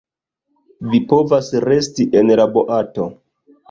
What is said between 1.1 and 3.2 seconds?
povas resti en la boato.